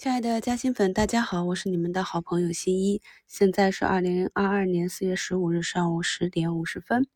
[0.00, 3.02] 亲爱的嘉兴粉，大家好，我是你们的好朋友新一。
[3.26, 7.06] 现在是二零二二年四月十五日上午十点五十分。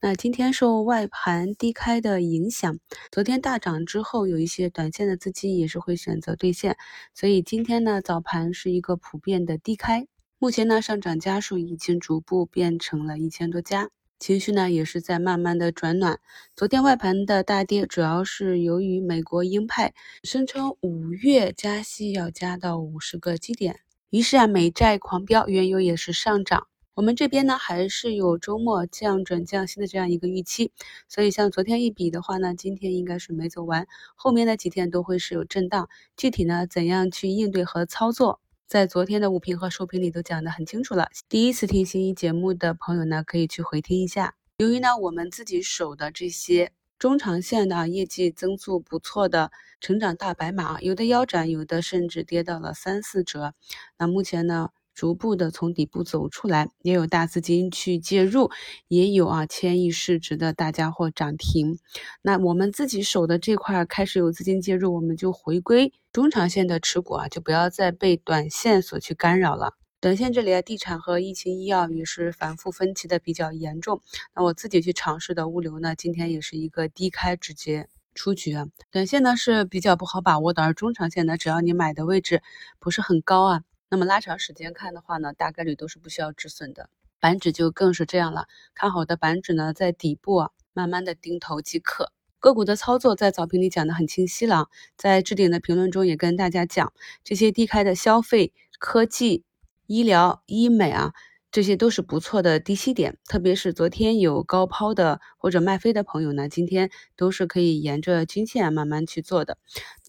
[0.00, 2.80] 那今天受外盘低开的影响，
[3.12, 6.76] 昨天大涨之后，有一些短线的资金也是会选择兑现，
[7.14, 10.08] 所以今天呢早盘是一个普遍的低开。
[10.40, 13.90] 目前呢上涨家数已经逐步变成了一千多家。
[14.18, 16.18] 情绪呢也是在慢慢的转暖。
[16.54, 19.92] 昨天外盘的大跌，主要是由于美国鹰派
[20.22, 26.66] 声称五月加息要加到五十个基点，于是啊美债狂飙，原油也是上涨。
[26.94, 30.72] 我们这边呢还是有周末降准降息的这样一个预期，
[31.08, 35.90] 所以像昨天一比的话呢，今天应该是没走完，后面的几天都会是有震荡。
[36.16, 38.40] 具体呢怎样去应对和操作？
[38.66, 41.08] 在昨天的午评和收评里都讲得很清楚了。
[41.28, 44.34] 第一次听新一节目的朋友呢，可以去回听一下。
[44.56, 53.54] 由于呢，我们自己守的这些中长线的业绩增速不错的成长大白马，有的腰斩，有的甚至跌到了三四折。
[53.98, 54.70] 那目前呢？
[54.96, 58.50] 逐步的从底部走出来，也有大资金去介入，
[58.88, 61.78] 也有啊千亿市值的大家伙涨停。
[62.22, 69.74] 那我们自己手的这块开始有资金介入，我们就回归中长线的持股啊，就不要再被短线所去干扰了。
[70.00, 74.00] 短线这里啊，地产和疫情医药也是反复分歧的比较严重。
[74.34, 78.66] 那我自己去尝试的物流呢，今天也是一个低开直接出局啊。
[78.90, 82.42] 短线呢是比较不好把握的，而中长线呢，只要你买的位置
[82.78, 83.62] 不是很高啊。
[83.88, 86.90] 那么拉长时间看的话呢，大概率都是不需要止损的。
[87.20, 92.12] 板指就更是这样了，看好的板指呢，在底部啊，慢慢的盯头即可。
[92.40, 96.92] 个股的操作在早评里讲的很清晰了，在置顶的评论中也跟大家讲，
[97.24, 99.44] 这些低开的消费、科技、
[99.86, 101.14] 医疗、医美啊，
[101.50, 103.16] 这些都是不错的低吸点。
[103.24, 109.58] 特别是昨天有高抛的或者卖飞的朋友呢，今天都是可以沿着均线慢慢去做的。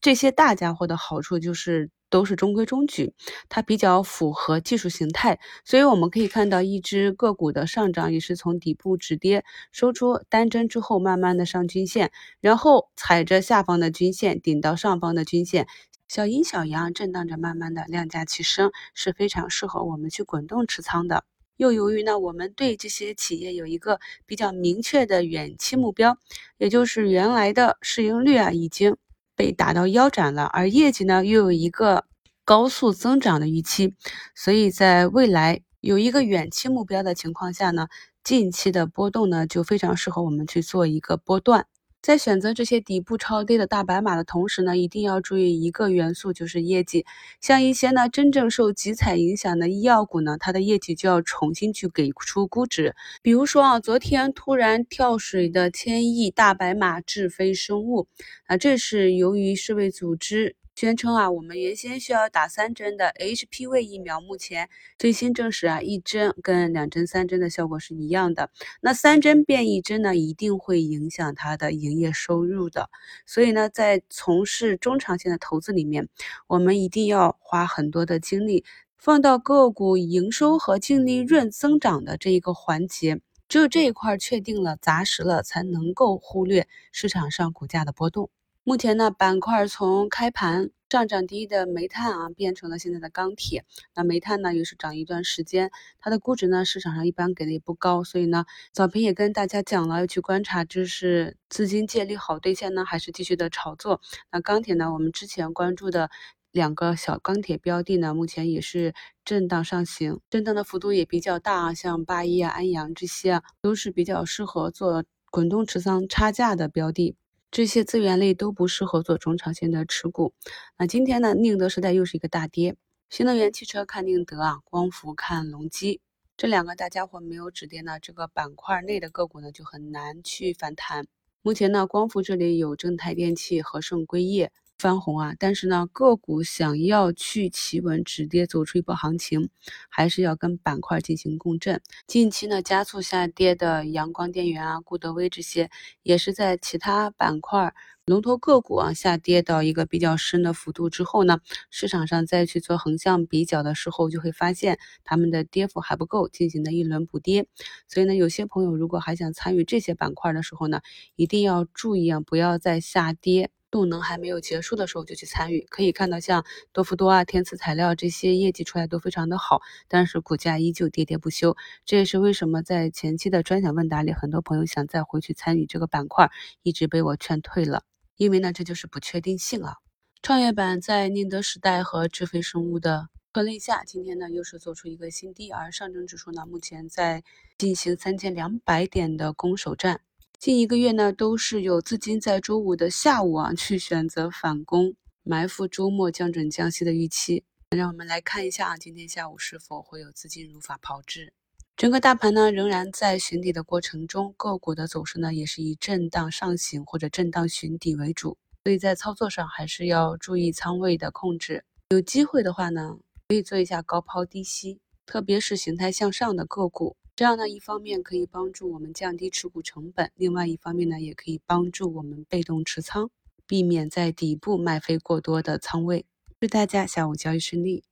[0.00, 1.90] 这些大家伙的好处就是。
[2.14, 3.12] 都是中规中矩，
[3.48, 15.66] 它比较符合技术形态，所以我们可以看到一只个股的上涨也是从底部止跌收出单针之后，慢慢的上均线，然后踩着下方的均线顶到上方的均线，
[16.06, 21.24] 小阴小阳震荡着，慢慢的量价齐升，是非常适合我们去滚动持仓的。
[21.56, 26.16] 又由于呢，我们对这些企业有一个比较明确的远期目标，
[26.58, 28.96] 也就是原来的市盈率啊已经。
[29.36, 32.04] 被打到腰斩了，而业绩呢又有一个
[32.44, 33.94] 高速增长的预期，
[34.34, 37.88] 所以在未来有一个远期目标的情况下呢，
[38.22, 41.66] 近期的波动呢就非常适合我们去做一个波段。
[42.02, 47.06] 在选择这些底部超跌的大白马的同时呢，一定要注意一个元素，就是业绩。
[47.40, 52.94] 像一些呢真正受集采影响的医药股呢，它的业绩就要重新去给出估值。
[53.22, 58.06] 比如说啊，昨天突然跳水的千亿大白马智飞生物，
[58.48, 60.56] 啊，这是由于世卫组织。
[60.74, 64.68] 宣称啊，我们原先需要打三针的 HPV 疫苗，目前
[64.98, 68.50] 最新证实啊，一针跟两针、三针的效果是一样的。
[68.80, 72.90] 那三针变一针呢，一定会影响它的营业收入的。
[73.24, 76.08] 所以呢，在从事中长线的投资里面，
[76.48, 78.64] 我们一定要花很多的精力
[78.98, 83.20] 放到个股营收和净利润增长的这一个环节。
[83.48, 88.28] 只有这一块确定了、扎实了，才能够忽略市场上股价的波动。
[88.66, 93.62] 目前呢，板块从开盘上涨第一的煤炭啊，变成了现在的钢铁。
[93.94, 95.70] 那煤炭呢，也是涨一段时间，
[96.00, 98.02] 它的估值呢，市场上一般给的也不高。
[98.04, 104.00] 所以呢，早评也跟大家讲了，要去观察，就是资金借力好兑现呢，还是继续的炒作？
[104.32, 106.08] 那钢铁呢，我们之前关注的
[106.50, 108.94] 两个小钢铁标的呢，目前也是
[109.26, 117.16] 震荡上行，震荡的幅度也比较大啊，像八一啊、安阳这些啊，都是比较适合做滚动持仓差价的标的。
[117.54, 120.34] 这些资源类都不适合做中长线的持股。
[120.76, 122.74] 那今天呢，宁德时代又是一个大跌。
[123.08, 126.00] 新能源汽车看宁德啊，光伏看隆基，
[126.36, 131.06] 这两个大家伙没有止跌呢，这个板块内的个股呢就很难去反弹。
[131.42, 134.50] 目前呢，光伏这里有正泰电器、和盛硅业。
[134.84, 135.34] 翻红啊！
[135.38, 139.48] 但是呢，个股想要去企稳止跌，走出一波行情，
[139.88, 141.80] 还是要跟板块进行共振。
[142.06, 145.70] 近期呢，加速下跌的阳光电源啊、固德威这些，
[146.02, 147.72] 也是在其他板块
[148.04, 151.38] 龙头个股啊下跌到一个比较深的幅度之后呢，
[151.70, 157.46] 市场上再去做横向比较的时候，就会发现他们的跌幅还不够，进行的一轮补跌。
[157.88, 160.82] 所以呢，有些朋友如果还想参与这些板块的时候呢，
[161.16, 163.50] 一定要注意啊，不要再下跌。
[163.74, 171.56] 动能还没有结束的时候就去参与，可以看到像多氟多啊、天赐材料这些业绩出来都非常的好，但是股价依旧跌跌不休。
[171.84, 176.30] 这也是为什么在前期的专享问答里，很多朋友想再回去参与这个板块，
[176.62, 177.82] 一直被我劝退了，
[178.16, 179.78] 因为呢这就是不确定性啊。
[180.22, 187.24] 创业板在宁德时代和智飞生物的拖累下，今天呢又是做出一个新低，而上证指数呢目前在
[187.58, 190.02] 进行三千两百点的攻守战。
[190.38, 197.44] 近一个月呢都是有资金在周五的下午啊去选择反攻，埋伏周末降准降息的预期。
[197.70, 201.32] 让我们来看一下啊，今天下午是否会有资金如法炮制？
[201.76, 208.36] 整个大盘呢仍然在寻底的过程中，个股的走势呢也是以震荡上行或者震荡寻底为主。
[208.64, 211.64] 所以在操作上还是要注意仓位的控制。
[211.88, 212.98] 有机会的话呢，
[213.28, 216.96] 可以做一下高抛低吸，特别是形态向上的个股。
[217.16, 223.08] 这样呢，一方面可以帮助我们降低持股成本，另外一方面呢，也可以帮助我们被动持仓，
[223.46, 226.06] 避免在底部卖飞过多的仓位。
[226.40, 227.84] 祝大家下午交易顺利。